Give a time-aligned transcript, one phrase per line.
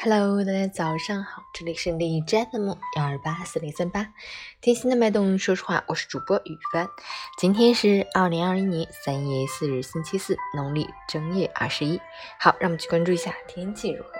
[0.00, 4.12] Hello，大家早上好，这里是李斋的梦幺二八四零三八，
[4.60, 6.88] 贴心的脉动，说实话，我是主播雨帆。
[7.36, 12.00] 今天是二零二一年三月四日，星期四，农历正月二十一。
[12.38, 14.10] 好，让我们去关注一下天气如何。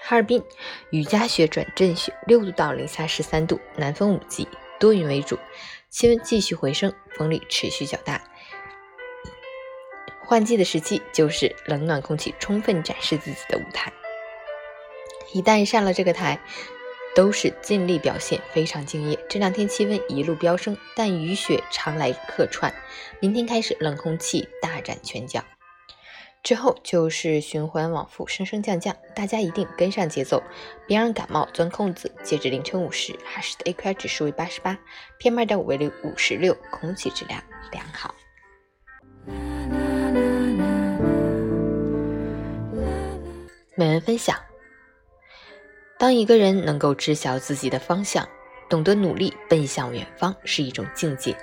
[0.00, 0.42] 哈尔滨
[0.88, 4.48] 雨夹雪转阵雪，六度到零下十三度，南风五级，
[4.80, 5.38] 多云为主，
[5.90, 8.22] 气温继续回升，风力持续较大。
[10.24, 13.92] 换季的时期，就是冷暖空气充分展示自己的舞台。
[15.34, 16.38] 一旦上了这个台，
[17.16, 19.18] 都是尽力表现，非常敬业。
[19.28, 22.72] 这两天气温一路飙升，但雨雪常来客串。
[23.18, 25.42] 明天开始冷空气大展拳脚，
[26.44, 28.94] 之后就是循环往复，升升降降。
[29.12, 30.40] 大家一定跟上节奏，
[30.86, 32.14] 别让感冒钻空子。
[32.22, 34.78] 截至凌晨五时，哈市的 AQI 指数为八十八
[35.18, 38.14] ，PM 二点五为五十六，空气质量良好。
[43.74, 44.38] 美文分享。
[45.98, 48.28] 当一个人能够知晓自己的方向，
[48.68, 51.36] 懂得努力奔向远方，是一种境界。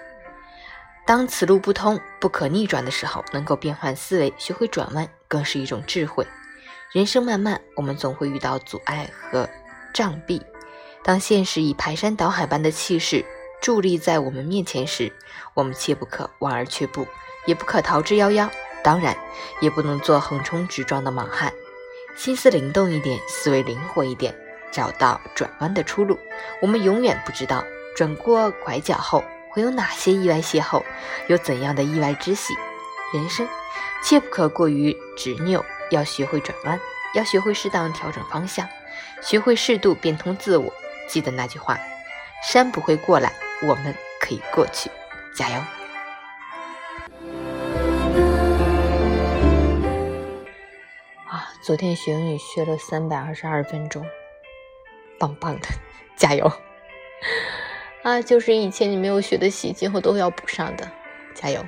[1.05, 6.27] 当此路不通、不可逆转的时候，能够变换思维，学会转弯，更是一种智慧。
[6.91, 9.49] 人生漫漫，我们总会遇到阻碍和
[9.93, 10.41] 障壁。
[11.03, 13.25] 当现实以排山倒海般的气势
[13.63, 15.11] 伫立在我们面前时，
[15.53, 17.07] 我们切不可望而却步，
[17.47, 18.49] 也不可逃之夭夭。
[18.83, 19.15] 当然，
[19.61, 21.51] 也不能做横冲直撞的莽汉，
[22.15, 24.35] 心思灵动一点，思维灵活一点。
[24.71, 26.17] 找到转弯的出路，
[26.61, 27.61] 我们永远不知道
[27.93, 30.81] 转过拐角后会有哪些意外邂逅，
[31.27, 32.53] 有怎样的意外之喜。
[33.13, 33.45] 人生
[34.01, 36.79] 切不可过于执拗，要学会转弯，
[37.13, 38.65] 要学会适当调整方向，
[39.21, 40.73] 学会适度变通自我。
[41.09, 41.77] 记得那句话：
[42.49, 44.89] 山不会过来，我们可以过去。
[45.35, 45.61] 加油！
[51.61, 54.03] 昨天学英语学了三百二十二分钟。
[55.19, 55.67] 棒棒的，
[56.15, 56.51] 加油！
[58.01, 60.91] 啊，就是以前你没有学的习，今后都要补上的，
[61.35, 61.63] 加油！